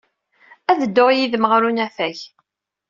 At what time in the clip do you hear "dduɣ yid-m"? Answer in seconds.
0.83-1.45